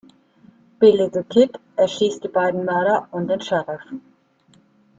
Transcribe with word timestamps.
Billy 0.79 1.09
the 1.11 1.21
Kid 1.29 1.59
erschießt 1.75 2.23
die 2.23 2.27
beiden 2.27 2.65
Mörder 2.65 3.07
und 3.11 3.27
den 3.27 3.39
Sheriff. 3.39 3.83